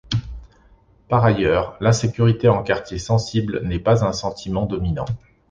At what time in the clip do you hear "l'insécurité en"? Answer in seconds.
1.79-2.63